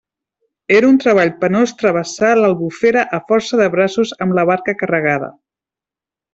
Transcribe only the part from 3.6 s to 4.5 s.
de braços amb la